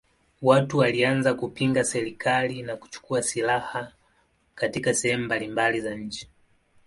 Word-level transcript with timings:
Watu 0.41 0.77
walianza 0.77 1.33
kupinga 1.33 1.83
serikali 1.83 2.61
na 2.63 2.75
kuchukua 2.75 3.23
silaha 3.23 3.91
katika 4.55 4.93
sehemu 4.93 5.25
mbalimbali 5.25 5.81
za 5.81 5.95
nchi. 5.95 6.29